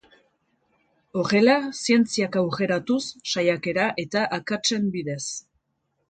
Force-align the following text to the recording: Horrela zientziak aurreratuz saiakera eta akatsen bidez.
Horrela 1.23 1.57
zientziak 1.81 2.37
aurreratuz 2.41 3.01
saiakera 3.33 3.85
eta 4.05 4.23
akatsen 4.39 4.89
bidez. 4.97 5.21